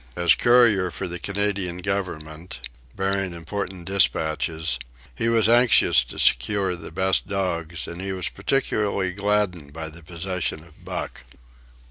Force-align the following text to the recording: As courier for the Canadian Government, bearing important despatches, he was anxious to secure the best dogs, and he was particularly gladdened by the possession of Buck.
As 0.15 0.33
courier 0.33 0.89
for 0.89 1.07
the 1.07 1.19
Canadian 1.19 1.77
Government, 1.77 2.67
bearing 2.95 3.35
important 3.35 3.85
despatches, 3.85 4.79
he 5.13 5.29
was 5.29 5.47
anxious 5.47 6.03
to 6.05 6.17
secure 6.17 6.75
the 6.75 6.89
best 6.89 7.27
dogs, 7.27 7.85
and 7.87 8.01
he 8.01 8.11
was 8.11 8.27
particularly 8.27 9.11
gladdened 9.13 9.73
by 9.73 9.89
the 9.89 10.01
possession 10.01 10.63
of 10.63 10.83
Buck. 10.83 11.21